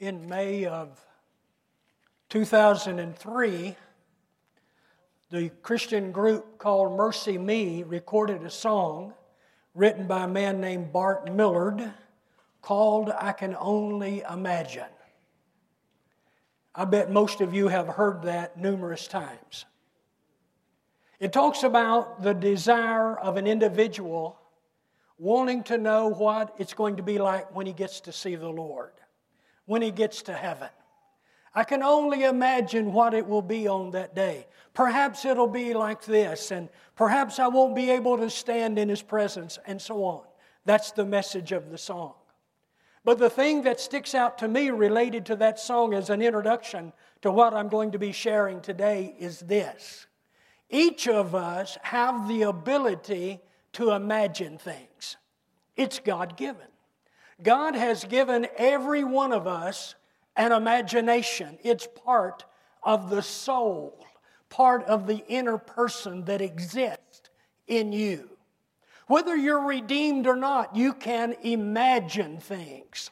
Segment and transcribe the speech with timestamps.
[0.00, 0.98] in May of
[2.30, 3.76] 2003,
[5.30, 9.12] the Christian group called MercyMe recorded a song
[9.74, 11.92] written by a man named Bart Millard
[12.62, 14.84] called I Can Only Imagine.
[16.74, 19.66] I bet most of you have heard that numerous times.
[21.18, 24.38] It talks about the desire of an individual
[25.18, 28.48] wanting to know what it's going to be like when he gets to see the
[28.48, 28.92] Lord,
[29.70, 30.68] when he gets to heaven.
[31.54, 34.48] I can only imagine what it will be on that day.
[34.74, 39.00] Perhaps it'll be like this, and perhaps I won't be able to stand in his
[39.00, 40.24] presence, and so on.
[40.64, 42.14] That's the message of the song.
[43.04, 46.92] But the thing that sticks out to me related to that song as an introduction
[47.22, 50.08] to what I'm going to be sharing today is this.
[50.68, 53.38] Each of us have the ability
[53.74, 55.16] to imagine things.
[55.76, 56.69] It's God given.
[57.42, 59.94] God has given every one of us
[60.36, 61.58] an imagination.
[61.62, 62.44] It's part
[62.82, 64.04] of the soul,
[64.48, 67.30] part of the inner person that exists
[67.66, 68.30] in you.
[69.06, 73.10] Whether you're redeemed or not, you can imagine things.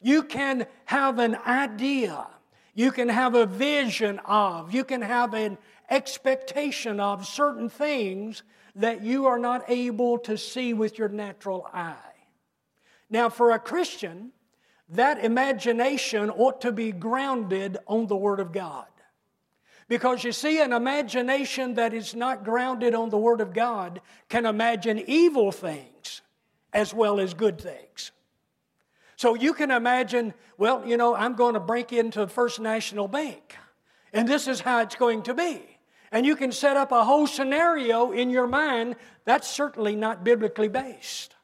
[0.00, 2.26] You can have an idea.
[2.74, 4.72] You can have a vision of.
[4.72, 5.58] You can have an
[5.90, 8.42] expectation of certain things
[8.76, 12.13] that you are not able to see with your natural eye.
[13.10, 14.32] Now, for a Christian,
[14.88, 18.86] that imagination ought to be grounded on the Word of God.
[19.86, 24.46] Because you see, an imagination that is not grounded on the Word of God can
[24.46, 26.22] imagine evil things
[26.72, 28.10] as well as good things.
[29.16, 33.56] So you can imagine, well, you know, I'm going to break into First National Bank,
[34.12, 35.74] and this is how it's going to be
[36.14, 38.94] and you can set up a whole scenario in your mind,
[39.24, 41.34] that's certainly not biblically based.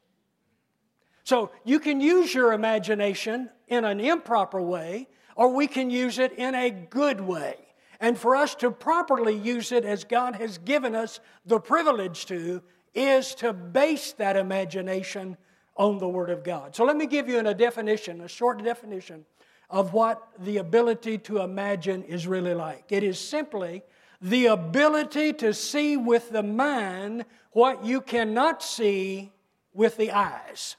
[1.31, 5.07] So you can use your imagination in an improper way,
[5.37, 7.55] or we can use it in a good way.
[8.01, 12.65] And for us to properly use it as God has given us the privilege to,
[12.97, 15.37] is to base that imagination
[15.77, 16.75] on the Word of God.
[16.75, 19.25] So let me give you a definition, a short definition
[19.71, 22.87] of what the ability to imagine is really like.
[22.89, 23.85] It is simply
[24.21, 29.31] the ability to see with the mind what you cannot see
[29.73, 30.75] with the eyes.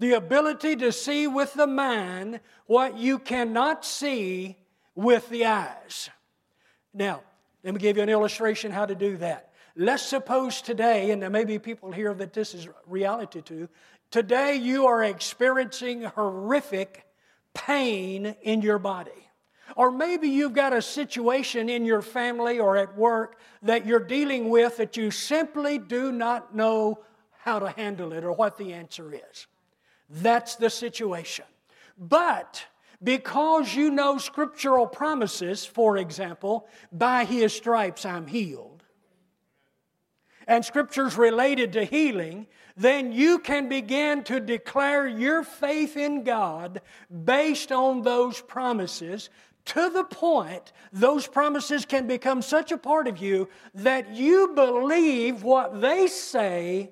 [0.00, 4.56] The ability to see with the mind what you cannot see
[4.94, 6.10] with the eyes.
[6.92, 7.22] Now,
[7.62, 9.52] let me give you an illustration how to do that.
[9.76, 13.68] Let's suppose today, and there may be people here that this is reality to,
[14.10, 17.06] today you are experiencing horrific
[17.54, 19.28] pain in your body.
[19.76, 24.48] Or maybe you've got a situation in your family or at work that you're dealing
[24.48, 27.00] with that you simply do not know
[27.38, 29.46] how to handle it or what the answer is.
[30.10, 31.44] That's the situation.
[31.96, 32.64] But
[33.02, 38.82] because you know scriptural promises, for example, by his stripes I'm healed,
[40.46, 46.80] and scriptures related to healing, then you can begin to declare your faith in God
[47.24, 49.30] based on those promises
[49.66, 55.42] to the point those promises can become such a part of you that you believe
[55.42, 56.90] what they say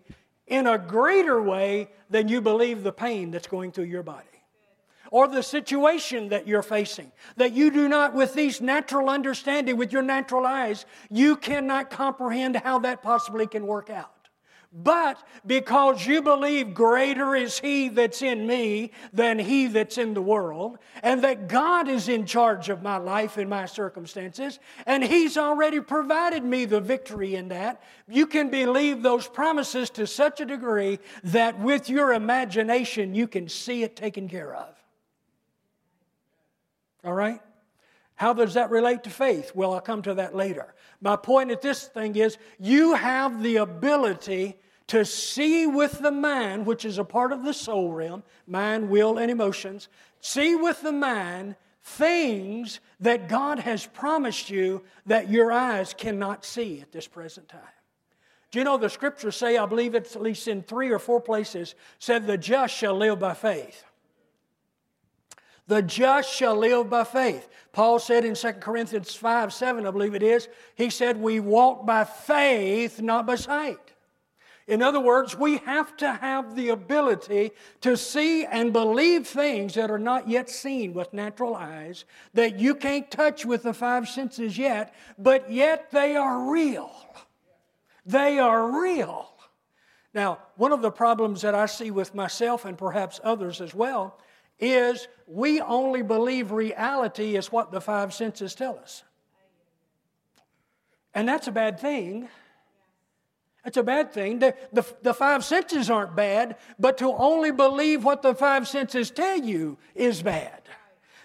[0.48, 4.24] in a greater way than you believe the pain that's going through your body
[5.10, 7.10] or the situation that you're facing.
[7.36, 12.56] That you do not, with these natural understanding, with your natural eyes, you cannot comprehend
[12.56, 14.12] how that possibly can work out.
[14.70, 20.20] But because you believe greater is He that's in me than He that's in the
[20.20, 25.38] world, and that God is in charge of my life and my circumstances, and He's
[25.38, 30.44] already provided me the victory in that, you can believe those promises to such a
[30.44, 34.74] degree that with your imagination you can see it taken care of.
[37.04, 37.40] All right?
[38.16, 39.52] How does that relate to faith?
[39.54, 40.74] Well, I'll come to that later.
[41.00, 44.56] My point at this thing is you have the ability
[44.88, 49.18] to see with the mind, which is a part of the soul realm mind, will,
[49.18, 49.88] and emotions
[50.20, 56.80] see with the mind things that God has promised you that your eyes cannot see
[56.80, 57.60] at this present time.
[58.50, 61.20] Do you know the scriptures say, I believe it's at least in three or four
[61.20, 63.84] places, said, The just shall live by faith.
[65.68, 67.48] The just shall live by faith.
[67.72, 71.86] Paul said in 2 Corinthians 5 7, I believe it is, he said, We walk
[71.86, 73.78] by faith, not by sight.
[74.66, 79.90] In other words, we have to have the ability to see and believe things that
[79.90, 82.04] are not yet seen with natural eyes,
[82.34, 86.90] that you can't touch with the five senses yet, but yet they are real.
[88.04, 89.30] They are real.
[90.12, 94.18] Now, one of the problems that I see with myself and perhaps others as well
[94.60, 99.04] is we only believe reality is what the five senses tell us.
[101.14, 102.28] And that's a bad thing.
[103.64, 104.38] That's a bad thing.
[104.38, 109.10] The, the, the, five senses aren't bad, but to only believe what the five senses
[109.10, 110.62] tell you is bad.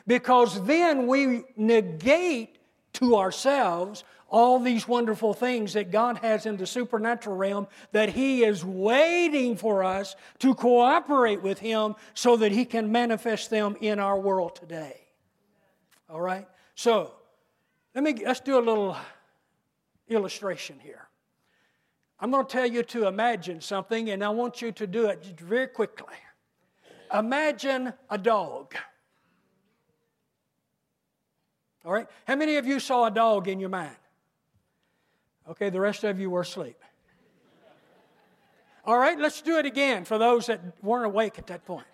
[0.06, 2.58] Because then we negate
[2.94, 4.04] to ourselves
[4.34, 9.56] all these wonderful things that God has in the supernatural realm that He is waiting
[9.56, 14.56] for us to cooperate with Him so that He can manifest them in our world
[14.56, 15.02] today.
[16.10, 16.48] All right?
[16.74, 17.14] So,
[17.94, 18.98] let me let's do a little
[20.10, 21.08] illustration here.
[22.20, 25.24] I'm going to tell you to imagine something, and I want you to do it
[25.40, 26.16] very quickly.
[27.14, 28.74] Imagine a dog.
[31.86, 32.08] All right?
[32.26, 33.96] How many of you saw a dog in your mind?
[35.50, 36.78] Okay, the rest of you were asleep.
[38.86, 41.86] All right, let's do it again for those that weren't awake at that point.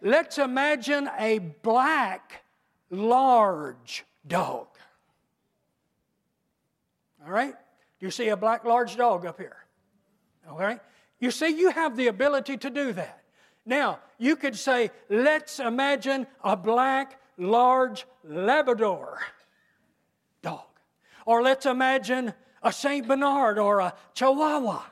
[0.00, 2.44] Let's imagine a black,
[2.90, 4.68] large dog.
[7.24, 7.54] All right?
[8.00, 9.56] You see a black, large dog up here?
[10.48, 10.80] All right?
[11.18, 13.22] You see, you have the ability to do that.
[13.64, 19.20] Now, you could say, let's imagine a black, large Labrador
[20.42, 20.66] dog.
[21.24, 22.32] Or let's imagine
[22.66, 23.06] a St.
[23.06, 24.82] Bernard or a Chihuahua.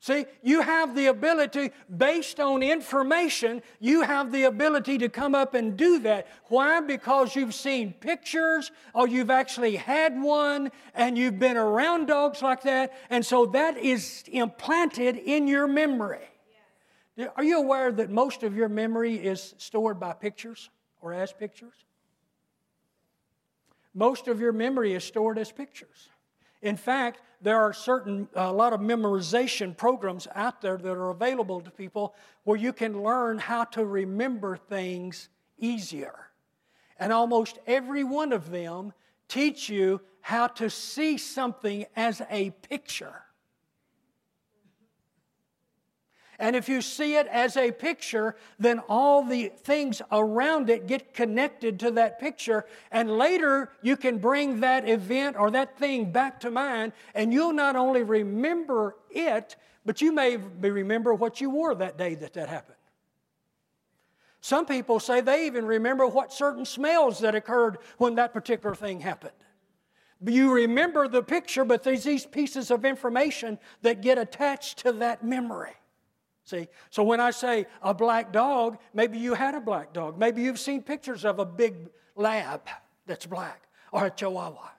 [0.00, 5.54] See, you have the ability, based on information, you have the ability to come up
[5.54, 6.26] and do that.
[6.48, 6.80] Why?
[6.80, 12.62] Because you've seen pictures or you've actually had one and you've been around dogs like
[12.64, 16.28] that, and so that is implanted in your memory.
[17.36, 20.68] Are you aware that most of your memory is stored by pictures
[21.00, 21.86] or as pictures?
[23.94, 26.08] Most of your memory is stored as pictures.
[26.62, 31.60] In fact, there are certain, a lot of memorization programs out there that are available
[31.60, 32.14] to people
[32.44, 36.30] where you can learn how to remember things easier.
[36.98, 38.92] And almost every one of them
[39.28, 43.22] teach you how to see something as a picture.
[46.38, 51.14] And if you see it as a picture, then all the things around it get
[51.14, 52.66] connected to that picture.
[52.90, 57.52] And later you can bring that event or that thing back to mind, and you'll
[57.52, 62.48] not only remember it, but you may remember what you wore that day that that
[62.48, 62.76] happened.
[64.40, 69.00] Some people say they even remember what certain smells that occurred when that particular thing
[69.00, 69.32] happened.
[70.22, 75.24] You remember the picture, but there's these pieces of information that get attached to that
[75.24, 75.72] memory.
[76.44, 76.68] See?
[76.90, 80.18] So when I say a black dog, maybe you had a black dog.
[80.18, 82.68] Maybe you've seen pictures of a big lab
[83.06, 83.62] that's black
[83.92, 84.70] or a chihuahua.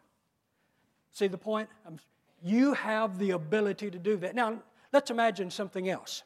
[1.12, 1.70] See the point?
[1.88, 1.98] Um,
[2.44, 4.36] you have the ability to do that.
[4.36, 4.62] Now,
[4.94, 6.24] let's imagine something else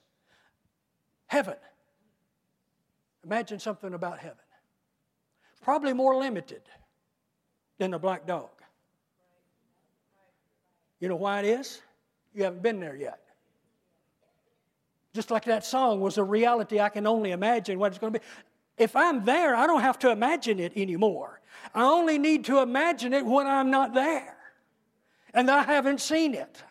[1.27, 1.55] heaven.
[3.23, 4.37] Imagine something about heaven.
[5.61, 6.63] Probably more limited
[7.77, 8.49] than a black dog.
[10.99, 11.81] You know why it is?
[12.33, 13.28] You haven't been there yet.
[15.19, 18.19] Just like that song was a reality I can only imagine what it's going to
[18.19, 18.25] be.
[18.77, 21.41] If I'm there, I don't have to imagine it anymore.
[21.75, 24.37] I only need to imagine it when I'm not there
[25.33, 26.63] and I haven't seen it.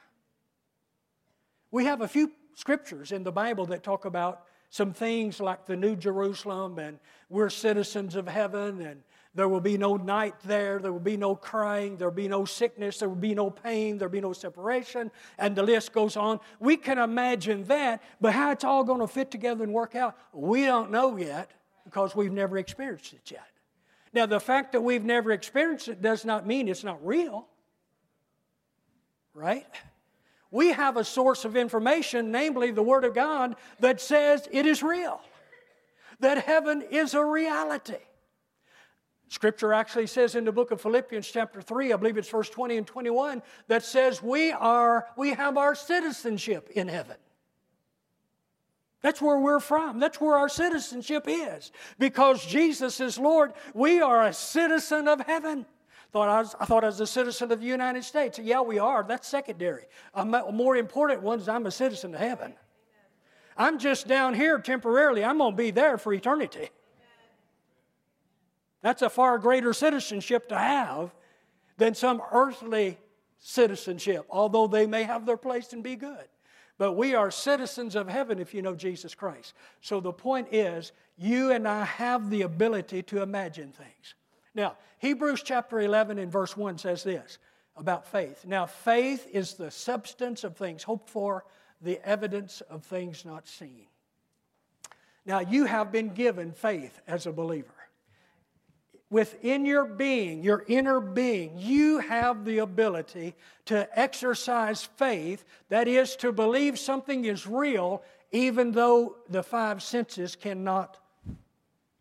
[1.70, 5.77] We have a few scriptures in the Bible that talk about some things like the
[5.77, 9.03] New Jerusalem and we're citizens of heaven and
[9.39, 10.81] there will be no night there.
[10.81, 11.97] There will be no crying.
[11.97, 12.99] There will be no sickness.
[12.99, 13.97] There will be no pain.
[13.97, 15.13] There will be no separation.
[15.39, 16.41] And the list goes on.
[16.59, 20.19] We can imagine that, but how it's all going to fit together and work out,
[20.33, 21.53] we don't know yet
[21.85, 23.47] because we've never experienced it yet.
[24.13, 27.47] Now, the fact that we've never experienced it does not mean it's not real,
[29.35, 29.69] right?
[30.51, 34.83] We have a source of information, namely the Word of God, that says it is
[34.83, 35.21] real,
[36.19, 37.95] that heaven is a reality.
[39.29, 42.79] Scripture actually says in the book of Philippians, chapter 3, I believe it's verse 20
[42.79, 47.17] and 21, that says we are, we have our citizenship in heaven.
[49.03, 50.01] That's where we're from.
[50.01, 51.70] That's where our citizenship is.
[51.99, 55.67] Because Jesus is Lord, we are a citizen of heaven.
[56.11, 58.39] Thought I, was, I thought I was a citizen of the United States.
[58.39, 59.05] Yeah, we are.
[59.06, 59.85] That's secondary.
[60.15, 62.55] A more important one is I'm a citizen of heaven.
[63.58, 65.23] I'm just down here temporarily.
[65.23, 66.70] I'm going to be there for eternity.
[68.82, 71.13] That's a far greater citizenship to have
[71.77, 72.99] than some earthly
[73.39, 76.27] citizenship, although they may have their place and be good.
[76.77, 79.55] But we are citizens of heaven if you know Jesus Christ.
[79.81, 84.15] So the point is, you and I have the ability to imagine things.
[84.55, 87.39] Now, Hebrews chapter 11 and verse 1 says this
[87.77, 88.44] about faith.
[88.47, 91.44] Now, faith is the substance of things hoped for,
[91.81, 93.87] the evidence of things not seen.
[95.25, 97.75] Now, you have been given faith as a believer.
[99.10, 103.34] Within your being, your inner being, you have the ability
[103.67, 110.36] to exercise faith, that is, to believe something is real, even though the five senses
[110.36, 110.98] cannot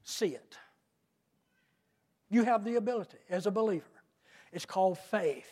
[0.03, 0.57] see it.
[2.29, 3.85] You have the ability as a believer.
[4.51, 5.49] It's called faith.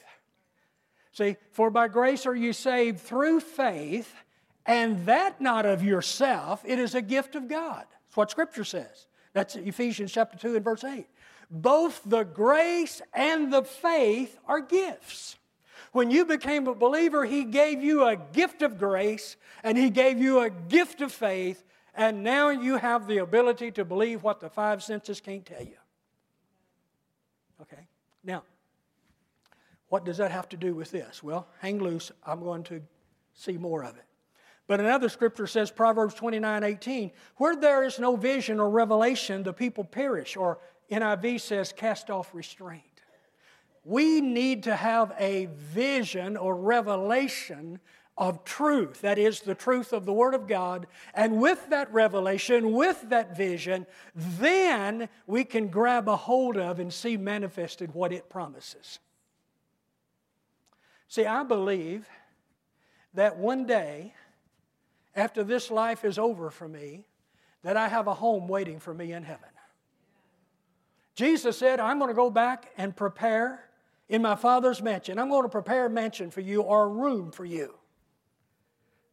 [1.14, 4.14] See, for by grace are you saved through faith,
[4.66, 7.86] and that not of yourself, it is a gift of God.
[7.90, 9.08] That's what Scripture says.
[9.32, 11.08] That's Ephesians chapter 2 and verse 8.
[11.50, 15.38] Both the grace and the faith are gifts.
[15.92, 20.20] When you became a believer, He gave you a gift of grace and He gave
[20.20, 24.50] you a gift of faith, and now you have the ability to believe what the
[24.50, 25.78] five senses can't tell you.
[27.62, 27.88] Okay?
[28.24, 28.44] Now,
[29.88, 31.24] what does that have to do with this?
[31.24, 32.12] Well, hang loose.
[32.26, 32.82] I'm going to
[33.34, 34.04] see more of it.
[34.68, 39.54] But another scripture says, Proverbs 29 18, where there is no vision or revelation, the
[39.54, 40.58] people perish, or
[40.92, 42.84] NIV says, cast off restraint.
[43.84, 47.80] We need to have a vision or revelation
[48.18, 49.02] of truth.
[49.02, 50.88] That is the truth of the Word of God.
[51.14, 56.92] And with that revelation, with that vision, then we can grab a hold of and
[56.92, 59.00] see manifested what it promises.
[61.08, 62.08] See, I believe
[63.14, 64.14] that one day,
[65.16, 67.06] after this life is over for me,
[67.64, 69.50] that I have a home waiting for me in heaven.
[71.16, 73.64] Jesus said, I'm going to go back and prepare
[74.10, 75.18] in my Father's mansion.
[75.18, 77.74] I'm going to prepare a mansion for you or a room for you.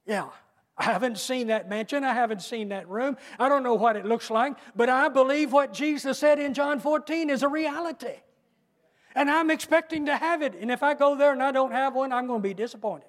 [0.05, 0.29] Yeah,
[0.77, 2.03] I haven't seen that mansion.
[2.03, 3.17] I haven't seen that room.
[3.39, 6.81] I don't know what it looks like, but I believe what Jesus said in John
[6.81, 8.17] 14 is a reality.
[9.15, 10.55] And I'm expecting to have it.
[10.55, 13.09] And if I go there and I don't have one, I'm going to be disappointed.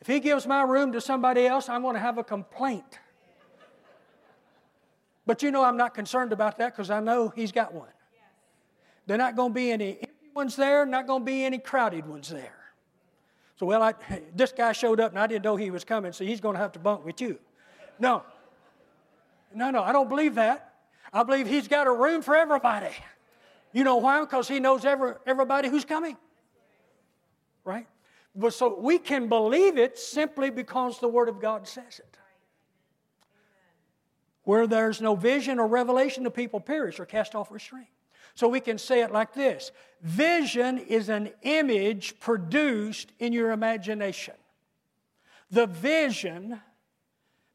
[0.00, 2.98] If he gives my room to somebody else, I'm going to have a complaint.
[5.26, 7.88] But you know, I'm not concerned about that because I know he's got one.
[9.06, 11.58] There are not going to be any empty ones there, not going to be any
[11.58, 12.56] crowded ones there.
[13.58, 13.94] So, well, I,
[14.34, 16.60] this guy showed up and I didn't know he was coming, so he's going to
[16.60, 17.38] have to bunk with you.
[17.98, 18.22] No.
[19.54, 20.74] No, no, I don't believe that.
[21.12, 22.94] I believe he's got a room for everybody.
[23.72, 24.20] You know why?
[24.20, 26.16] Because he knows every, everybody who's coming.
[27.64, 27.86] Right?
[28.34, 32.18] But so we can believe it simply because the Word of God says it.
[34.46, 37.88] Where there's no vision or revelation, the people perish or cast off restraint.
[38.36, 39.72] So we can say it like this
[40.02, 44.34] Vision is an image produced in your imagination.
[45.50, 46.60] The vision,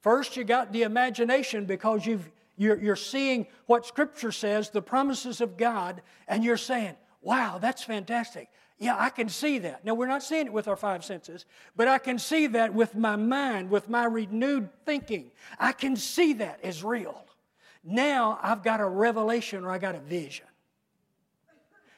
[0.01, 5.39] first you got the imagination because you've, you're, you're seeing what Scripture says, the promises
[5.39, 8.49] of God, and you're saying, wow, that's fantastic.
[8.81, 9.85] Yeah, I can see that.
[9.85, 11.45] Now, we're not seeing it with our five senses,
[11.75, 15.29] but I can see that with my mind, with my renewed thinking.
[15.59, 17.23] I can see that as real.
[17.83, 20.47] Now I've got a revelation or I got a vision.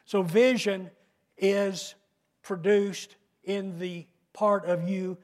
[0.04, 0.92] So, vision
[1.38, 1.96] is
[2.42, 5.18] produced in the part of you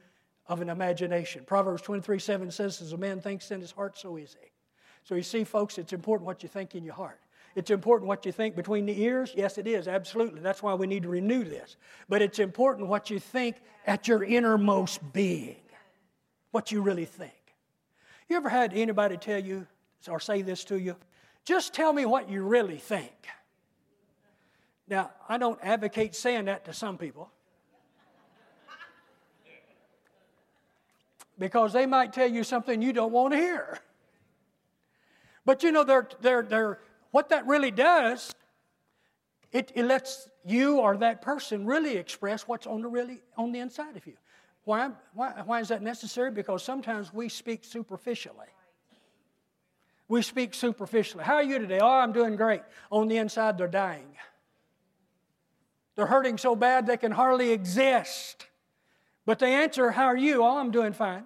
[0.46, 1.44] of an imagination.
[1.44, 4.48] Proverbs 23 7 says, As a man thinks in his heart, so is he.
[5.04, 7.20] So, you see, folks, it's important what you think in your heart.
[7.54, 9.32] It's important what you think between the ears.
[9.36, 10.40] Yes, it is, absolutely.
[10.40, 11.76] That's why we need to renew this.
[12.08, 15.56] But it's important what you think at your innermost being,
[16.52, 17.32] what you really think.
[18.28, 19.66] You ever had anybody tell you
[20.08, 20.96] or say this to you?
[21.44, 23.12] Just tell me what you really think.
[24.86, 27.30] Now, I don't advocate saying that to some people.
[31.38, 33.78] Because they might tell you something you don't want to hear.
[35.44, 36.78] But you know, they're, they're, they're,
[37.10, 38.34] what that really does,
[39.52, 43.58] it, it lets you or that person really express what's on the, really, on the
[43.58, 44.14] inside of you.
[44.64, 46.30] Why, why, why is that necessary?
[46.30, 48.46] Because sometimes we speak superficially.
[50.08, 51.24] We speak superficially.
[51.24, 51.78] How are you today?
[51.80, 52.62] Oh, I'm doing great.
[52.90, 54.16] On the inside, they're dying.
[55.94, 58.46] They're hurting so bad they can hardly exist.
[59.24, 60.42] But they answer, How are you?
[60.42, 61.24] Oh, I'm doing fine.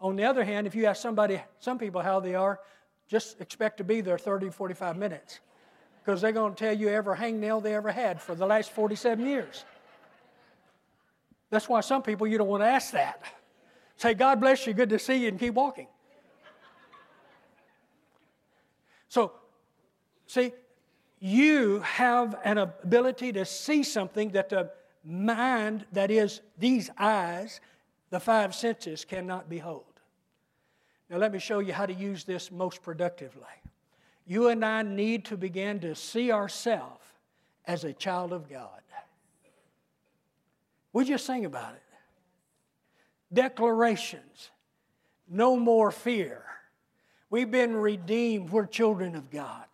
[0.00, 2.60] On the other hand, if you ask somebody, some people how they are,
[3.08, 5.40] just expect to be there 30, 45 minutes.
[6.04, 9.26] Because they're going to tell you every hangnail they ever had for the last 47
[9.26, 9.64] years.
[11.50, 13.22] That's why some people you don't want to ask that.
[13.96, 15.88] Say, God bless you, good to see you, and keep walking.
[19.08, 19.32] So,
[20.26, 20.52] see,
[21.18, 24.70] you have an ability to see something that the
[25.04, 27.60] mind, that is, these eyes,
[28.10, 29.87] the five senses, cannot behold.
[31.10, 33.42] Now, let me show you how to use this most productively.
[34.26, 37.04] You and I need to begin to see ourselves
[37.64, 38.68] as a child of God.
[40.92, 41.82] We just sing about it.
[43.32, 44.50] Declarations
[45.30, 46.44] no more fear,
[47.30, 48.50] We've been redeemed.
[48.50, 49.64] We're children of God.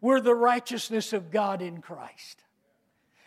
[0.00, 2.42] We're the righteousness of God in Christ.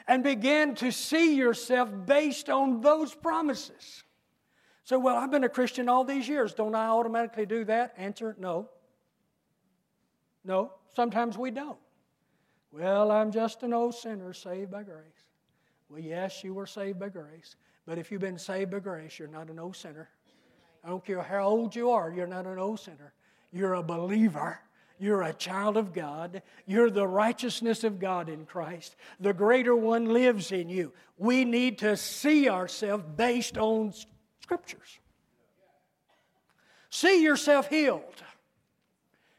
[0.07, 4.03] And begin to see yourself based on those promises.
[4.87, 6.53] So, well, I've been a Christian all these years.
[6.53, 7.93] Don't I automatically do that?
[7.97, 8.69] Answer no.
[10.45, 11.77] No, sometimes we don't.
[12.71, 15.25] Well, I'm just an old sinner saved by grace.
[15.89, 17.57] Well, yes, you were saved by grace.
[17.85, 20.07] But if you've been saved by grace, you're not an old sinner.
[20.85, 23.11] I don't care how old you are, you're not an old sinner.
[23.51, 24.57] You're a believer.
[24.99, 26.43] You're a child of God.
[26.65, 28.95] You're the righteousness of God in Christ.
[29.19, 30.93] The greater one lives in you.
[31.17, 33.93] We need to see ourselves based on
[34.47, 34.99] scriptures.
[36.89, 38.23] See yourself healed.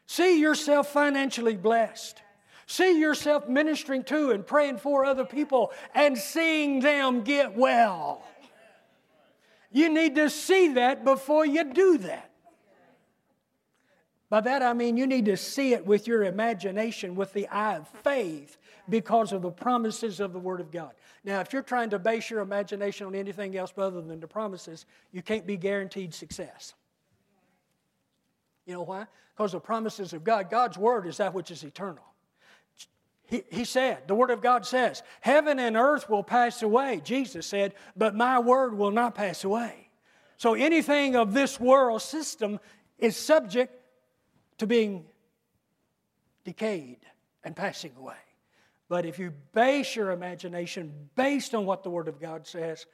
[0.05, 2.21] See yourself financially blessed.
[2.67, 8.23] See yourself ministering to and praying for other people and seeing them get well.
[9.71, 12.28] You need to see that before you do that.
[14.29, 17.77] By that I mean you need to see it with your imagination, with the eye
[17.77, 18.57] of faith,
[18.87, 20.91] because of the promises of the Word of God.
[21.23, 24.85] Now, if you're trying to base your imagination on anything else other than the promises,
[25.11, 26.73] you can't be guaranteed success.
[28.65, 29.05] You know why?
[29.35, 32.03] Because the promises of God, God's Word is that which is eternal.
[33.25, 37.01] He, he said, the Word of God says, Heaven and earth will pass away.
[37.03, 39.89] Jesus said, But my Word will not pass away.
[40.37, 42.59] So anything of this world system
[42.97, 43.78] is subject
[44.59, 45.05] to being
[46.43, 46.99] decayed
[47.43, 48.15] and passing away.
[48.87, 52.85] But if you base your imagination based on what the Word of God says,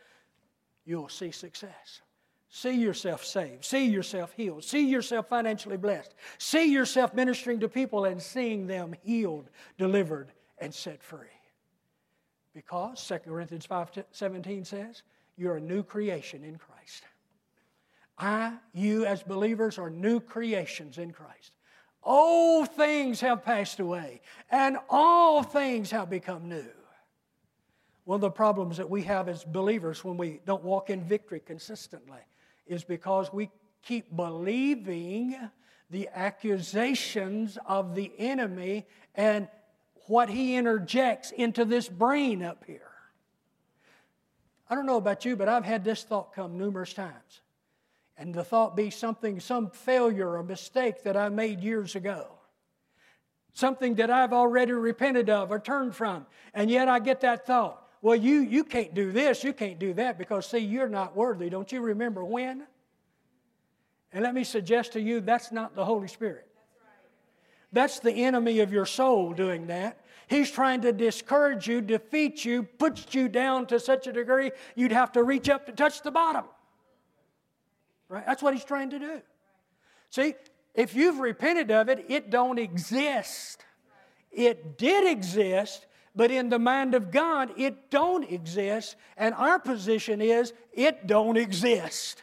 [0.85, 2.01] you'll see success.
[2.49, 3.65] See yourself saved.
[3.65, 4.63] See yourself healed.
[4.63, 6.13] See yourself financially blessed.
[6.37, 11.27] See yourself ministering to people and seeing them healed, delivered, and set free.
[12.53, 15.03] Because 2 Corinthians 5 17 says,
[15.37, 17.03] You're a new creation in Christ.
[18.17, 21.51] I, you as believers, are new creations in Christ.
[22.05, 26.69] Old things have passed away, and all things have become new.
[28.03, 31.41] One of the problems that we have as believers when we don't walk in victory
[31.43, 32.19] consistently
[32.67, 33.49] is because we
[33.81, 35.35] keep believing
[35.89, 39.47] the accusations of the enemy and
[40.07, 42.91] what he interjects into this brain up here.
[44.69, 47.41] I don't know about you, but I've had this thought come numerous times
[48.17, 52.27] and the thought be something, some failure or mistake that I made years ago.
[53.53, 56.25] Something that I've already repented of or turned from.
[56.53, 57.81] And yet I get that thought.
[58.01, 61.49] Well, you, you can't do this, you can't do that because, see, you're not worthy.
[61.49, 62.67] Don't you remember when?
[64.11, 66.47] And let me suggest to you that's not the Holy Spirit.
[67.73, 69.99] That's the enemy of your soul doing that.
[70.27, 74.91] He's trying to discourage you, defeat you, put you down to such a degree you'd
[74.91, 76.45] have to reach up to touch the bottom.
[78.09, 78.25] Right?
[78.25, 79.21] That's what he's trying to do.
[80.09, 80.35] See,
[80.73, 83.63] if you've repented of it, it don't exist.
[84.31, 88.95] It did exist, but in the mind of God, it don't exist.
[89.17, 92.21] And our position is, it don't exist.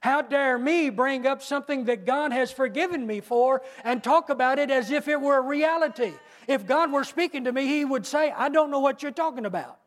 [0.00, 4.58] How dare me bring up something that God has forgiven me for and talk about
[4.58, 6.12] it as if it were a reality?
[6.48, 9.46] If God were speaking to me, He would say, I don't know what you're talking
[9.46, 9.78] about.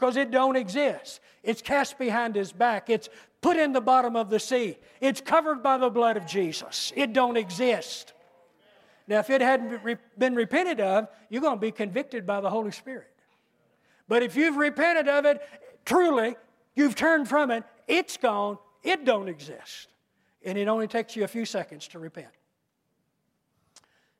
[0.00, 1.20] Because it don't exist.
[1.42, 2.88] It's cast behind His back.
[2.88, 3.10] It's
[3.42, 4.78] put in the bottom of the sea.
[5.00, 6.90] It's covered by the blood of Jesus.
[6.96, 8.14] It don't exist.
[9.06, 12.70] Now, if it hadn't been repented of, you're going to be convicted by the Holy
[12.70, 13.08] Spirit.
[14.08, 15.42] But if you've repented of it,
[15.84, 16.34] truly,
[16.74, 19.88] you've turned from it, it's gone, it don't exist.
[20.44, 22.28] And it only takes you a few seconds to repent.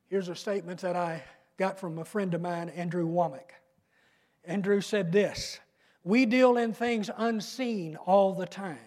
[0.08, 1.22] Here's a statement that I
[1.56, 3.52] got from a friend of mine, Andrew Wommack.
[4.44, 5.60] Andrew said this
[6.04, 8.78] We deal in things unseen all the time.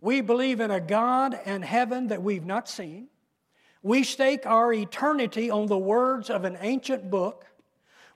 [0.00, 3.08] We believe in a God and heaven that we've not seen.
[3.82, 7.46] We stake our eternity on the words of an ancient book.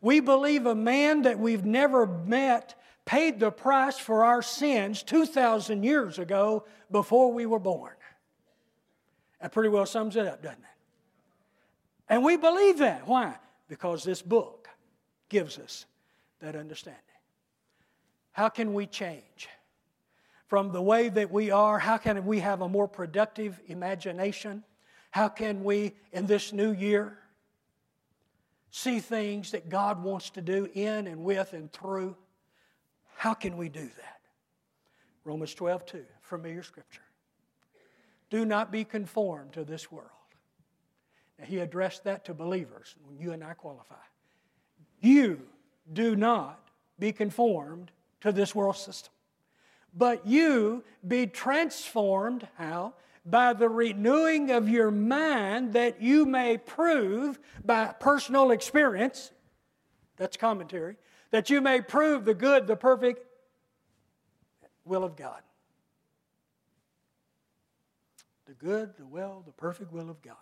[0.00, 5.82] We believe a man that we've never met paid the price for our sins 2,000
[5.82, 7.94] years ago before we were born.
[9.40, 10.64] That pretty well sums it up, doesn't it?
[12.08, 13.06] And we believe that.
[13.06, 13.36] Why?
[13.68, 14.68] Because this book
[15.28, 15.86] gives us
[16.40, 17.02] that understanding.
[18.32, 19.48] How can we change?
[20.52, 21.78] from the way that we are?
[21.78, 24.64] How can we have a more productive imagination?
[25.10, 27.16] How can we, in this new year,
[28.70, 32.14] see things that God wants to do in and with and through?
[33.16, 34.20] How can we do that?
[35.24, 37.00] Romans 12, 2, familiar scripture.
[38.28, 40.10] Do not be conformed to this world.
[41.38, 44.04] Now, he addressed that to believers, when you and I qualify.
[45.00, 45.40] You
[45.90, 46.68] do not
[46.98, 47.90] be conformed
[48.22, 49.12] to this world system
[49.94, 52.94] but you be transformed, how?
[53.24, 59.30] by the renewing of your mind that you may prove by personal experience,
[60.16, 60.96] that's commentary,
[61.30, 63.24] that you may prove the good, the perfect
[64.84, 65.40] will of God.
[68.46, 70.34] The good, the well, the perfect will of God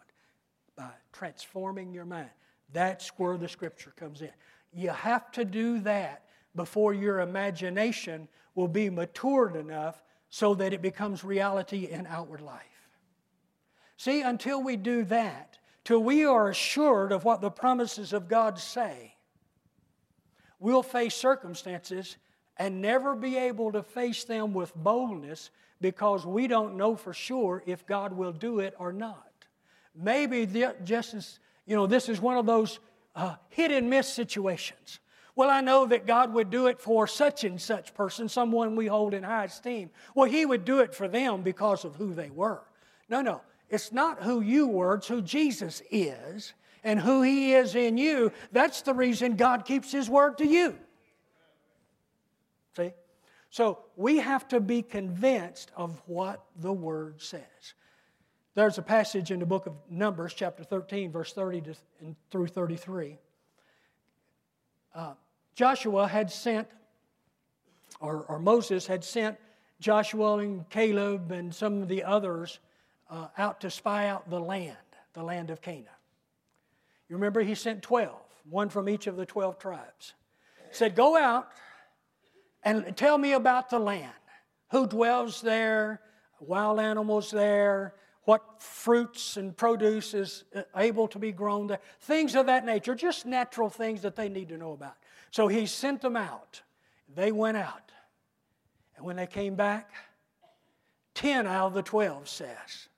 [0.75, 2.31] by transforming your mind.
[2.73, 4.31] That's where the scripture comes in.
[4.73, 10.82] You have to do that before your imagination will be matured enough so that it
[10.82, 12.88] becomes reality in outward life.
[13.96, 18.58] See, until we do that, till we are assured of what the promises of God
[18.58, 19.14] say,
[20.58, 22.16] we'll face circumstances
[22.56, 27.62] and never be able to face them with boldness because we don't know for sure
[27.66, 29.26] if God will do it or not.
[29.94, 30.46] Maybe
[30.84, 32.78] just as, you know, this is one of those
[33.16, 35.00] uh, hit and miss situations.
[35.40, 38.88] Well, I know that God would do it for such and such person, someone we
[38.88, 39.88] hold in high esteem.
[40.14, 42.61] Well, He would do it for them because of who they were.
[43.09, 43.40] No, no.
[43.70, 46.53] It's not who you were, it's who Jesus is
[46.85, 48.33] and who He is in you.
[48.53, 50.76] That's the reason God keeps His word to you.
[52.76, 52.92] See?
[53.48, 57.72] So we have to be convinced of what the Word says.
[58.55, 61.74] There's a passage in the book of Numbers, chapter 13, verse 30 to,
[62.31, 63.16] through 33.
[64.94, 65.14] Uh,
[65.54, 66.68] Joshua had sent,
[68.00, 69.36] or, or, Moses had sent
[69.80, 72.60] Joshua and Caleb and some of the others
[73.10, 74.76] uh, out to spy out the land,
[75.12, 75.86] the land of Canaan.
[77.08, 78.16] You remember he sent 12,
[78.48, 80.14] one from each of the 12 tribes.
[80.68, 81.48] He said, Go out
[82.62, 84.12] and tell me about the land.
[84.70, 86.00] Who dwells there?
[86.40, 87.94] Wild animals there?
[88.30, 92.94] what fruits and produce is uh, able to be grown there, things of that nature,
[92.94, 94.94] just natural things that they need to know about.
[95.31, 96.62] So he sent them out.
[97.14, 97.93] They went out.
[98.97, 99.90] And when they came back,
[101.14, 102.88] 10 out of the 12 says,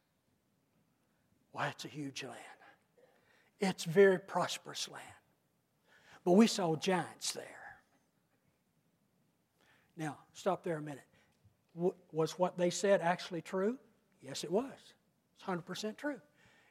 [1.52, 2.36] Why, it's a huge land.
[3.60, 5.04] It's very prosperous land.
[6.24, 7.44] But we saw giants there.
[9.96, 11.00] Now, stop there a minute.
[12.12, 13.78] Was what they said actually true?
[14.20, 14.72] Yes, it was.
[15.36, 16.20] It's 100% true.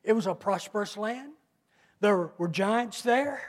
[0.04, 1.34] It was a prosperous land.
[2.00, 3.42] There were giants there.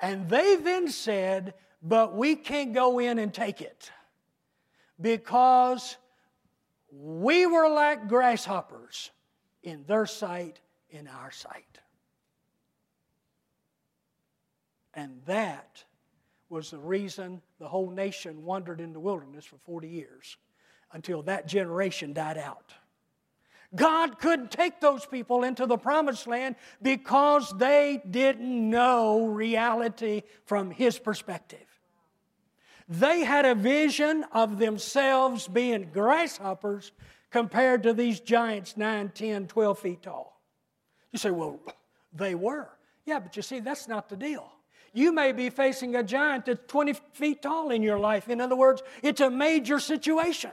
[0.00, 3.90] And they then said, But we can't go in and take it
[5.00, 5.96] because
[6.92, 9.10] we were like grasshoppers
[9.62, 10.60] in their sight,
[10.90, 11.78] in our sight.
[14.94, 15.84] And that
[16.48, 20.36] was the reason the whole nation wandered in the wilderness for 40 years
[20.92, 22.74] until that generation died out.
[23.74, 30.70] God couldn't take those people into the promised land because they didn't know reality from
[30.70, 31.58] His perspective.
[32.88, 36.90] They had a vision of themselves being grasshoppers
[37.30, 40.40] compared to these giants 9, 10, 12 feet tall.
[41.12, 41.60] You say, well,
[42.12, 42.68] they were.
[43.06, 44.50] Yeah, but you see, that's not the deal.
[44.92, 48.28] You may be facing a giant that's 20 feet tall in your life.
[48.28, 50.50] In other words, it's a major situation.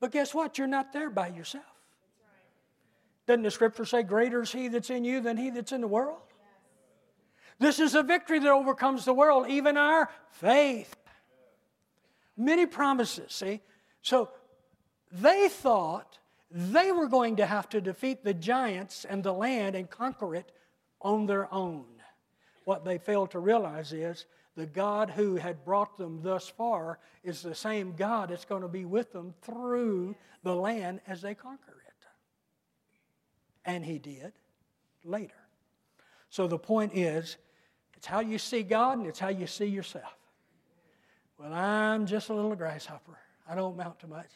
[0.00, 0.56] But guess what?
[0.56, 1.64] You're not there by yourself.
[3.30, 5.86] Doesn't the scripture say, Greater is he that's in you than he that's in the
[5.86, 6.18] world?
[7.60, 10.92] This is a victory that overcomes the world, even our faith.
[12.36, 13.60] Many promises, see?
[14.02, 14.30] So
[15.12, 16.18] they thought
[16.50, 20.50] they were going to have to defeat the giants and the land and conquer it
[21.00, 21.84] on their own.
[22.64, 27.42] What they failed to realize is the God who had brought them thus far is
[27.42, 31.69] the same God that's going to be with them through the land as they conquer
[33.70, 34.32] and he did
[35.04, 35.34] later.
[36.28, 37.36] So the point is,
[37.96, 40.16] it's how you see God and it's how you see yourself.
[41.38, 43.18] Well, I'm just a little grasshopper.
[43.48, 44.30] I don't amount to much.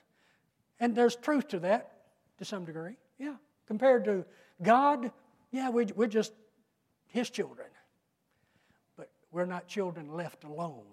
[0.81, 1.93] And there's truth to that
[2.39, 2.97] to some degree.
[3.19, 3.35] Yeah.
[3.67, 4.25] Compared to
[4.63, 5.11] God,
[5.51, 6.33] yeah, we, we're just
[7.09, 7.69] His children.
[8.97, 10.85] But we're not children left alone.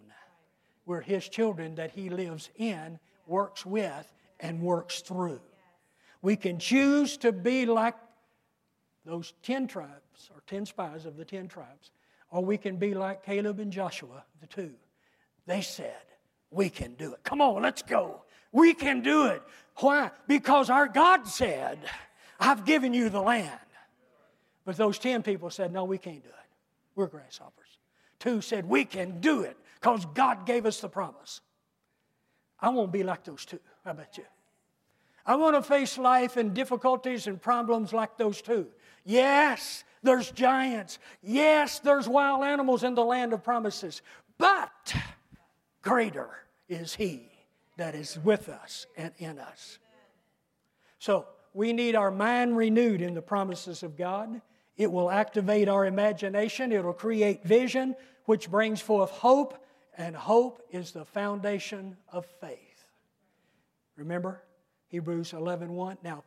[0.86, 5.42] We're His children that He lives in, works with, and works through.
[6.22, 7.96] We can choose to be like
[9.06, 11.92] those 10 tribes, or 10 spies of the 10 tribes,
[12.30, 14.72] or we can be like Caleb and Joshua, the two.
[15.46, 16.02] They said,
[16.52, 17.24] We can do it.
[17.24, 18.22] Come on, let's go.
[18.52, 19.42] We can do it.
[19.78, 20.12] Why?
[20.28, 21.80] Because our God said,
[22.40, 23.60] I've given you the land.
[24.66, 26.36] But those 10 people said, No, we can't do it.
[26.96, 27.80] We're grasshoppers.
[28.20, 31.42] Two said, We can do it because God gave us the promise.
[32.60, 33.60] I won't be like those two.
[33.84, 34.26] How about you?
[35.26, 38.68] I want to face life and difficulties and problems like those two.
[39.04, 41.00] Yes, there's giants.
[41.22, 44.02] Yes, there's wild animals in the land of promises.
[44.38, 44.96] But
[45.82, 46.30] greater
[46.68, 47.30] is He
[47.78, 49.80] that is with us and in us.
[51.00, 54.42] So we need our mind renewed in the promises of God.
[54.78, 59.64] It will activate our imagination, it will create vision, which brings forth hope,
[59.98, 62.86] and hope is the foundation of faith.
[63.96, 64.42] Remember
[64.88, 65.98] Hebrews 11 1?
[66.04, 66.24] Now,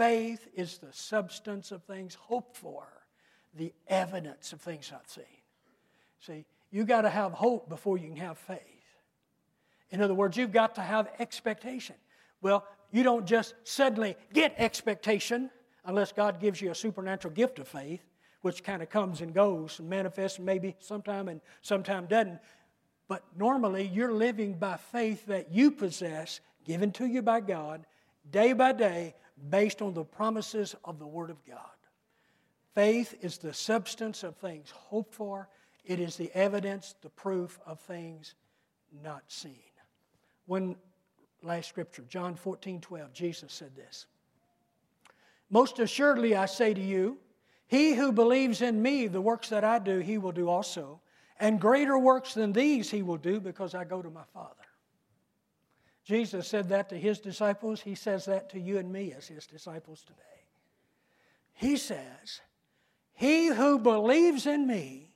[0.00, 2.86] faith is the substance of things hoped for,
[3.52, 5.24] the evidence of things not seen.
[6.20, 8.60] See, you got to have hope before you can have faith.
[9.90, 11.96] In other words, you've got to have expectation.
[12.40, 15.50] Well, you don't just suddenly get expectation
[15.84, 18.00] unless God gives you a supernatural gift of faith,
[18.40, 22.38] which kind of comes and goes and manifests maybe sometime and sometime doesn't.
[23.06, 27.84] But normally, you're living by faith that you possess, given to you by God,
[28.30, 29.14] day by day,
[29.48, 31.58] based on the promises of the Word of God.
[32.74, 35.48] Faith is the substance of things hoped for,
[35.84, 38.34] it is the evidence, the proof of things
[39.02, 39.54] not seen.
[40.46, 40.76] One
[41.42, 44.06] last scripture, John 14, 12, Jesus said this
[45.48, 47.18] Most assuredly I say to you,
[47.66, 51.00] he who believes in me, the works that I do, he will do also.
[51.38, 54.54] And greater works than these he will do because I go to my Father.
[56.10, 57.80] Jesus said that to his disciples.
[57.80, 60.18] He says that to you and me as his disciples today.
[61.52, 62.40] He says,
[63.14, 65.12] He who believes in me,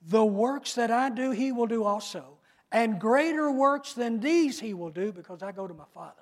[0.00, 2.38] the works that I do, he will do also.
[2.72, 6.14] And greater works than these he will do because I go to my Father.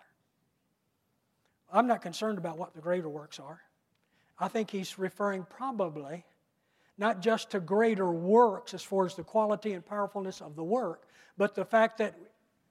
[1.73, 3.61] I'm not concerned about what the greater works are.
[4.41, 6.25] I think he's referring probably
[6.99, 11.07] not just to greater works as far as the quality and powerfulness of the work,
[11.39, 12.19] but the fact that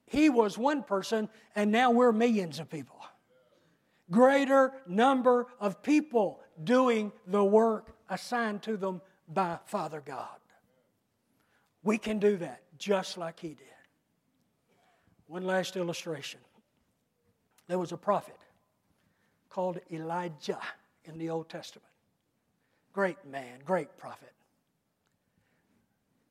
[0.06, 3.00] he was one person and now we're millions of people.
[4.12, 10.28] Greater number of people doing the work assigned to them by Father God.
[11.84, 13.68] We can do that just like he did.
[15.28, 16.40] One last illustration.
[17.68, 18.38] There was a prophet
[19.50, 20.60] called Elijah
[21.06, 21.88] in the Old Testament.
[22.94, 24.32] Great man, great prophet.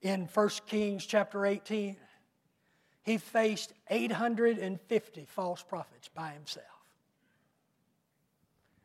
[0.02, 1.96] In 1 Kings chapter 18,
[3.04, 6.66] he faced 850 false prophets by himself.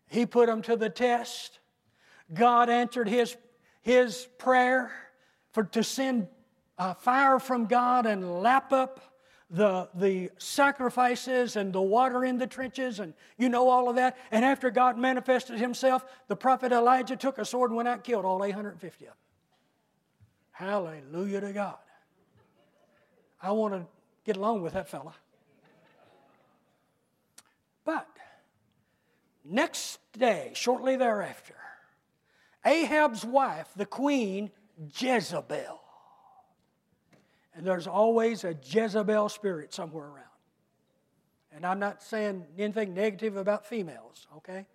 [0.08, 1.60] He put them to the test.
[2.34, 3.38] God answered his,
[3.82, 4.91] his prayer
[5.51, 6.27] for, to send
[6.77, 8.99] uh, fire from God and lap up
[9.49, 14.17] the, the sacrifices and the water in the trenches, and you know all of that.
[14.32, 18.03] And after God manifested himself, the prophet Elijah took a sword and went out and
[18.03, 19.17] killed all 850 of them.
[20.51, 21.77] Hallelujah to God.
[23.41, 23.86] I want to
[24.30, 25.15] get along with that fella.
[27.84, 28.08] But
[29.44, 31.56] next day, shortly thereafter,
[32.63, 34.52] Ahab's wife, the queen,
[35.00, 35.82] Jezebel,
[37.56, 40.26] and there's always a Jezebel spirit somewhere around.
[41.52, 44.68] And I'm not saying anything negative about females, okay?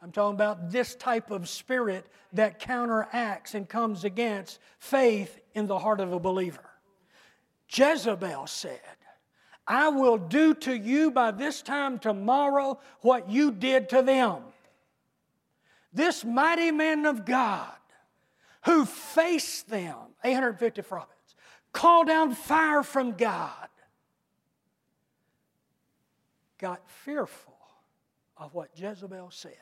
[0.00, 5.80] I'm talking about this type of spirit that counteracts and comes against faith in the
[5.80, 6.70] heart of a believer.
[7.68, 8.80] Jezebel said,
[9.70, 14.42] I will do to you by this time tomorrow what you did to them.
[15.92, 17.70] This mighty man of God
[18.64, 21.36] who faced them, 850 prophets,
[21.72, 23.68] call down fire from God,
[26.58, 27.54] got fearful
[28.36, 29.54] of what Jezebel said.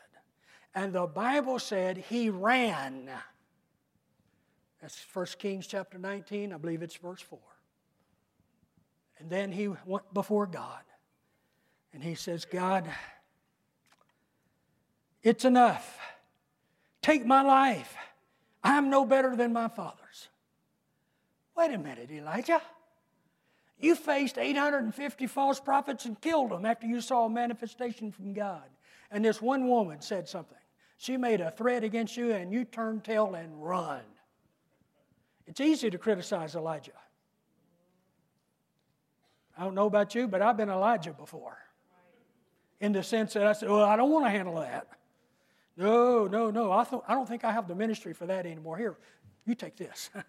[0.75, 3.11] And the Bible said he ran.
[4.81, 7.39] That's 1 Kings chapter 19, I believe it's verse 4.
[9.19, 10.83] And then he went before God
[11.93, 12.89] and he says, God,
[15.23, 15.99] it's enough.
[17.03, 17.97] Take my life.
[18.63, 20.29] I'm no better than my father's.
[21.57, 22.63] Wait a minute, Elijah.
[23.81, 28.65] You faced 850 false prophets and killed them after you saw a manifestation from God.
[29.11, 30.59] And this one woman said something.
[30.99, 34.03] She made a threat against you, and you turned tail and run.
[35.47, 36.93] It's easy to criticize Elijah.
[39.59, 41.59] I don't know about you, but I've been Elijah before.
[42.81, 44.87] In the sense that I said, well, I don't want to handle that.
[45.77, 46.71] No, no, no.
[46.71, 48.79] I, th- I don't think I have the ministry for that anymore.
[48.79, 48.97] Here,
[49.45, 50.11] you take this.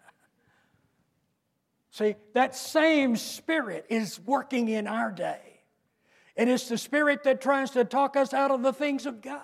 [1.92, 5.62] See, that same spirit is working in our day.
[6.36, 9.44] And it's the spirit that tries to talk us out of the things of God,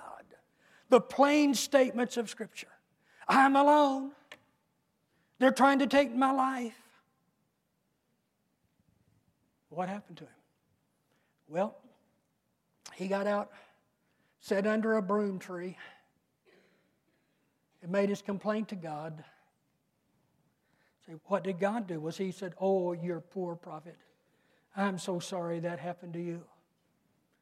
[0.89, 2.67] the plain statements of Scripture.
[3.27, 4.11] I'm alone.
[5.39, 6.84] They're trying to take my life.
[9.75, 10.29] What happened to him?
[11.49, 11.75] Well,
[12.93, 13.51] he got out,
[14.39, 15.77] sat under a broom tree,
[17.83, 19.21] and made his complaint to God.
[21.05, 21.99] Say, what did God do?
[21.99, 23.97] Was he said, Oh, you're poor prophet.
[24.77, 26.41] I'm so sorry that happened to you.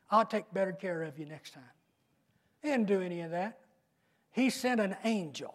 [0.10, 1.63] I'll take better care of you next time.
[2.62, 3.60] He didn't do any of that.
[4.32, 5.54] He sent an angel.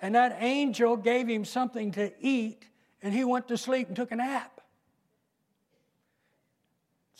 [0.00, 2.64] And that angel gave him something to eat,
[3.02, 4.59] and he went to sleep and took a nap.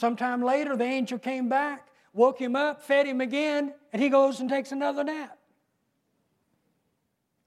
[0.01, 4.41] Sometime later, the angel came back, woke him up, fed him again, and he goes
[4.41, 5.37] and takes another nap.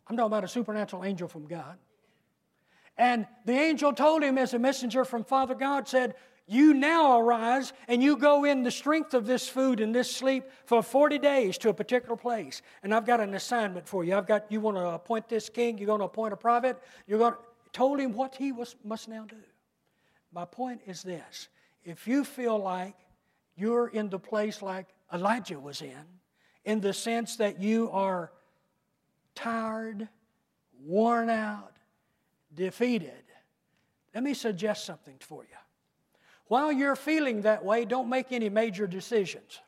[0.06, 1.80] I'm talking about a supernatural angel from God.
[2.96, 6.14] And the angel told him, as a messenger from Father God, said,
[6.46, 10.44] You now arise and you go in the strength of this food and this sleep
[10.66, 12.62] for 40 days to a particular place.
[12.84, 14.16] And I've got an assignment for you.
[14.16, 17.18] I've got, you want to appoint this king, you're going to appoint a prophet, you're
[17.18, 17.40] going to,
[17.72, 19.38] told him what he was, must now do.
[20.32, 21.48] My point is this
[21.84, 22.96] if you feel like
[23.56, 26.06] you're in the place like Elijah was in,
[26.66, 28.32] in the sense that you are
[29.36, 30.08] tired,
[30.84, 31.74] worn out,
[32.54, 33.24] defeated,
[34.14, 35.58] let me suggest something for you.
[36.48, 39.60] While you're feeling that way, don't make any major decisions.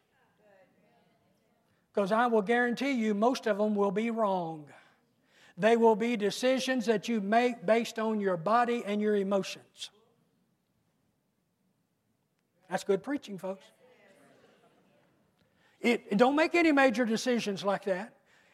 [1.94, 4.66] Because I will guarantee you, most of them will be wrong.
[5.58, 9.90] They will be decisions that you make based on your body and your emotions.
[12.70, 13.66] That's good preaching, folks.
[15.82, 18.14] It, don't make any major decisions like that.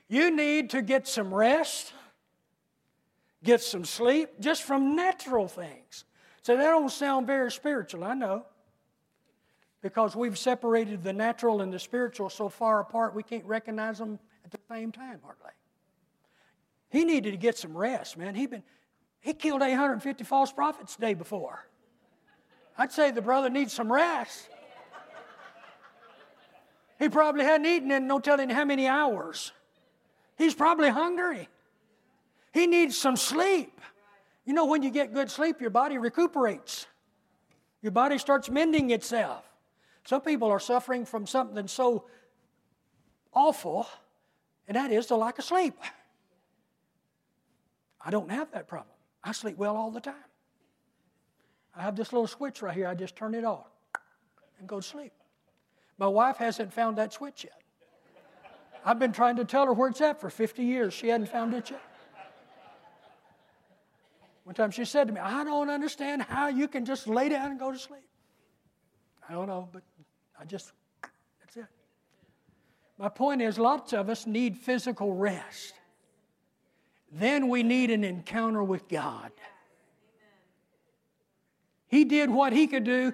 [0.09, 1.93] You need to get some rest,
[3.43, 6.03] get some sleep, just from natural things.
[6.41, 8.45] So that don't sound very spiritual, I know.
[9.81, 14.19] Because we've separated the natural and the spiritual so far apart, we can't recognize them
[14.43, 15.51] at the same time, hardly.
[16.89, 18.35] He needed to get some rest, man.
[18.35, 18.63] He been
[19.21, 21.65] he killed 850 false prophets the day before.
[22.77, 24.49] I'd say the brother needs some rest.
[26.99, 29.51] He probably hadn't eaten in no telling how many hours.
[30.37, 31.49] He's probably hungry.
[32.53, 33.79] He needs some sleep.
[34.45, 36.87] You know, when you get good sleep, your body recuperates.
[37.81, 39.43] Your body starts mending itself.
[40.03, 42.05] Some people are suffering from something so
[43.33, 43.87] awful,
[44.67, 45.79] and that is the lack of sleep.
[48.03, 48.95] I don't have that problem.
[49.23, 50.15] I sleep well all the time.
[51.75, 52.87] I have this little switch right here.
[52.87, 53.67] I just turn it off
[54.59, 55.13] and go to sleep.
[55.97, 57.61] My wife hasn't found that switch yet.
[58.83, 60.93] I've been trying to tell her where it's at for 50 years.
[60.93, 61.81] She hadn't found it yet.
[64.43, 67.51] One time she said to me, I don't understand how you can just lay down
[67.51, 68.01] and go to sleep.
[69.29, 69.83] I don't know, but
[70.39, 70.71] I just,
[71.39, 71.67] that's it.
[72.97, 75.73] My point is, lots of us need physical rest.
[77.11, 79.31] Then we need an encounter with God.
[81.91, 83.13] He did what he could do.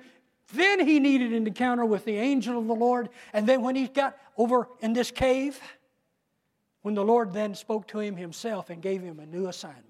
[0.53, 3.09] Then he needed an encounter with the angel of the Lord.
[3.33, 5.59] And then when he got over in this cave,
[6.83, 9.83] when the Lord then spoke to him himself and gave him a new assignment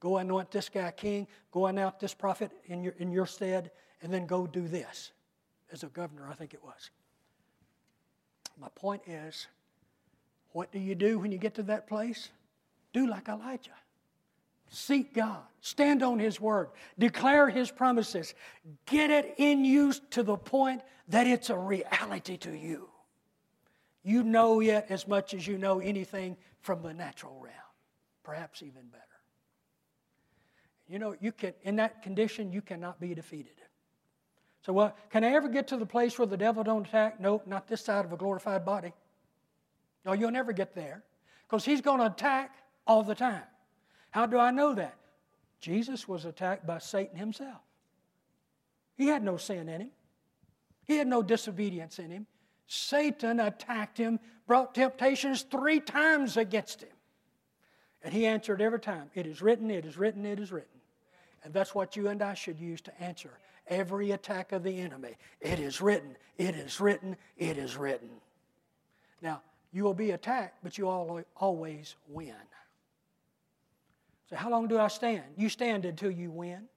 [0.00, 4.10] go anoint this guy king, go anoint this prophet in your, in your stead, and
[4.12, 5.12] then go do this
[5.70, 6.90] as a governor, I think it was.
[8.58, 9.46] My point is,
[10.52, 12.30] what do you do when you get to that place?
[12.94, 13.70] Do like Elijah.
[14.70, 15.42] Seek God.
[15.60, 16.68] Stand on His word.
[16.98, 18.34] Declare His promises.
[18.86, 22.88] Get it in you to the point that it's a reality to you.
[24.02, 27.54] You know it as much as you know anything from the natural realm,
[28.22, 29.04] perhaps even better.
[30.88, 33.52] You know, you can in that condition you cannot be defeated.
[34.62, 37.20] So, well, can I ever get to the place where the devil don't attack?
[37.20, 38.92] Nope, not this side of a glorified body.
[40.04, 41.02] No, you'll never get there
[41.48, 42.54] because he's going to attack
[42.86, 43.42] all the time.
[44.10, 44.96] How do I know that?
[45.60, 47.60] Jesus was attacked by Satan himself.
[48.96, 49.90] He had no sin in him,
[50.84, 52.26] he had no disobedience in him.
[52.66, 56.90] Satan attacked him, brought temptations three times against him.
[58.02, 60.80] And he answered every time, It is written, it is written, it is written.
[61.42, 63.30] And that's what you and I should use to answer
[63.66, 65.16] every attack of the enemy.
[65.40, 68.10] It is written, it is written, it is written.
[69.22, 69.42] Now,
[69.72, 72.34] you will be attacked, but you always win.
[74.30, 75.24] So, how long do I stand?
[75.36, 76.68] You stand until you win.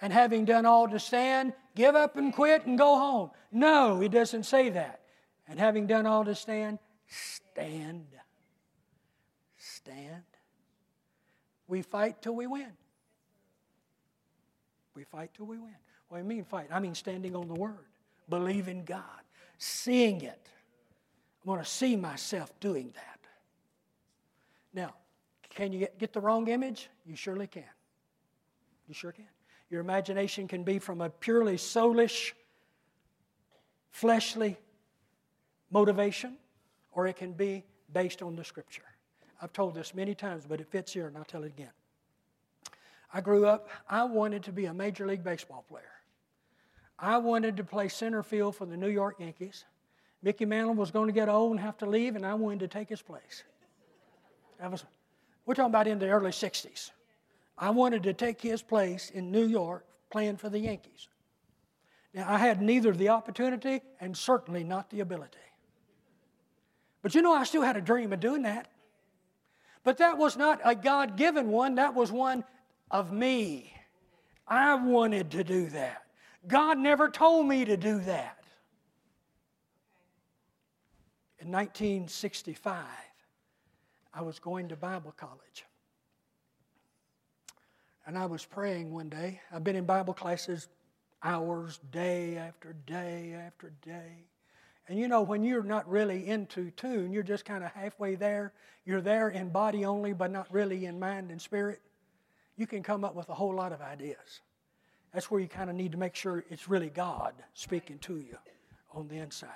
[0.00, 3.30] And having done all to stand, give up and quit and go home.
[3.52, 5.00] No, he doesn't say that.
[5.48, 6.78] And having done all to stand,
[7.08, 8.06] stand.
[9.56, 10.22] Stand.
[11.68, 12.72] We fight till we win.
[14.94, 15.76] We fight till we win.
[16.08, 16.68] What do you mean fight?
[16.70, 17.86] I mean standing on the Word,
[18.28, 19.02] believing God,
[19.58, 20.48] seeing it.
[21.44, 23.15] I want to see myself doing that.
[24.76, 24.92] Now,
[25.48, 26.90] can you get, the wrong image?
[27.06, 27.64] You surely can.
[28.86, 29.24] You sure can.
[29.70, 32.32] Your imagination can be from a purely soulish,
[33.90, 34.58] fleshly
[35.70, 36.36] motivation,
[36.92, 38.82] or it can be based on the Scripture.
[39.40, 41.72] I've told this many times, but it fits here, and I'll tell it again.
[43.12, 45.84] I grew up, I wanted to be a Major League Baseball player.
[46.98, 49.64] I wanted to play center field for the New York Yankees.
[50.22, 52.68] Mickey Mantle was going to get old and have to leave, and I wanted to
[52.68, 53.44] take his place.
[54.60, 54.84] That was,
[55.44, 56.90] we're talking about in the early 60s.
[57.58, 61.08] I wanted to take his place in New York playing for the Yankees.
[62.14, 65.38] Now, I had neither the opportunity and certainly not the ability.
[67.02, 68.68] But you know, I still had a dream of doing that.
[69.84, 72.42] But that was not a God given one, that was one
[72.90, 73.72] of me.
[74.48, 76.02] I wanted to do that.
[76.46, 78.44] God never told me to do that.
[81.38, 82.84] In 1965,
[84.16, 85.66] I was going to Bible college.
[88.06, 89.40] And I was praying one day.
[89.52, 90.68] I've been in Bible classes
[91.22, 94.24] hours, day after day after day.
[94.88, 98.54] And you know, when you're not really into tune, you're just kind of halfway there.
[98.86, 101.82] You're there in body only, but not really in mind and spirit.
[102.56, 104.40] You can come up with a whole lot of ideas.
[105.12, 108.38] That's where you kind of need to make sure it's really God speaking to you
[108.94, 109.50] on the inside.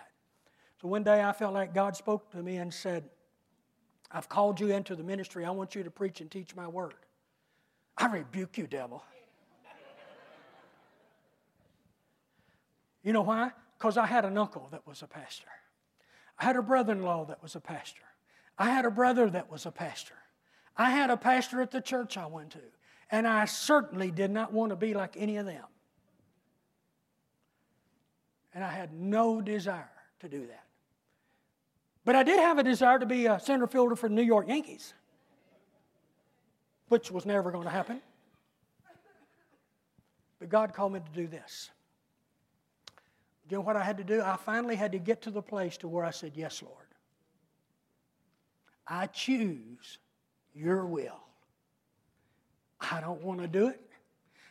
[0.83, 3.05] So one day I felt like God spoke to me and said,
[4.13, 5.45] I've called you into the ministry.
[5.45, 6.95] I want you to preach and teach my word.
[7.97, 9.05] I rebuke you, devil.
[13.03, 13.53] You know why?
[13.79, 15.49] Because I had an uncle that was a pastor.
[16.39, 18.03] I had a brother in law that was a pastor.
[18.59, 20.15] I had a brother that was a pastor.
[20.77, 22.61] I had a pastor at the church I went to.
[23.11, 25.65] And I certainly did not want to be like any of them.
[28.55, 29.91] And I had no desire
[30.21, 30.65] to do that.
[32.05, 34.49] But I did have a desire to be a center fielder for the New York
[34.49, 34.95] Yankees
[36.91, 38.03] which was never going to happen.
[40.41, 41.71] But God called me to do this.
[43.49, 44.21] You know what I had to do?
[44.21, 46.77] I finally had to get to the place to where I said, Yes, Lord.
[48.87, 49.99] I choose
[50.53, 51.21] your will.
[52.81, 53.81] I don't want to do it.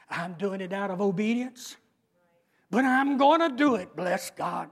[0.10, 1.76] I'm doing it out of obedience.
[2.72, 4.70] But I'm going to do it, bless God.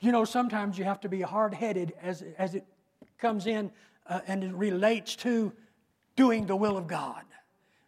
[0.00, 2.64] You know, sometimes you have to be hard headed as, as it
[3.18, 3.70] comes in
[4.08, 5.52] uh, and it relates to
[6.16, 7.22] doing the will of God.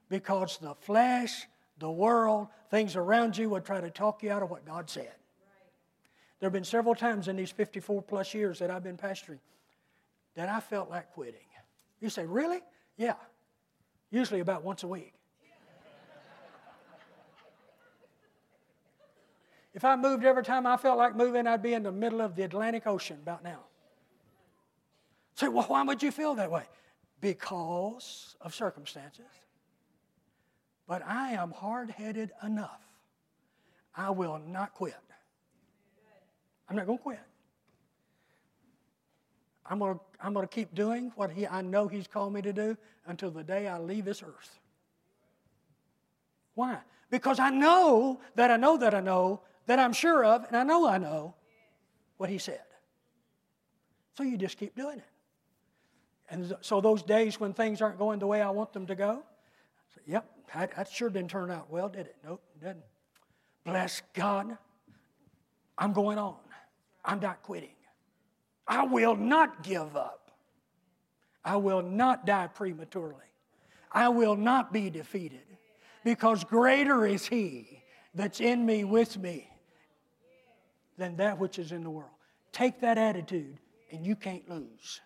[0.09, 1.47] Because the flesh,
[1.79, 5.13] the world, things around you will try to talk you out of what God said.
[6.41, 9.41] There have been several times in these 54 plus years that I've been pastoring
[10.35, 11.41] that I felt like quitting.
[12.01, 12.61] You say, really?
[12.97, 13.15] Yeah.
[14.11, 15.13] Usually about once a week.
[19.79, 22.35] If I moved every time I felt like moving, I'd be in the middle of
[22.35, 23.61] the Atlantic Ocean about now.
[25.37, 26.65] Say, well, why would you feel that way?
[27.21, 29.31] Because of circumstances.
[30.89, 32.81] But I am hard headed enough.
[33.95, 34.97] I will not quit.
[36.69, 37.21] I'm not going to quit.
[39.65, 42.43] I'm going to, I'm going to keep doing what he, I know He's called me
[42.43, 42.77] to do
[43.07, 44.59] until the day I leave this earth.
[46.57, 46.79] Why?
[47.11, 50.63] Because I know that I know that I know that I'm sure of, and I
[50.63, 51.35] know I know
[52.17, 52.63] what He said.
[54.17, 55.05] So you just keep doing it.
[56.31, 59.23] And so those days when things aren't going the way I want them to go,
[59.95, 62.17] say, yep, that, that sure didn't turn out well, did it?
[62.25, 62.85] Nope, didn't.
[63.65, 64.57] Bless God.
[65.77, 66.37] I'm going on.
[67.05, 67.77] I'm not quitting.
[68.67, 70.31] I will not give up.
[71.45, 73.17] I will not die prematurely.
[73.93, 75.47] I will not be defeated
[76.05, 77.83] because greater is He
[78.15, 79.49] that's in me with me
[80.99, 82.11] than that which is in the world.
[82.53, 83.59] Take that attitude
[83.91, 85.01] and you can't lose.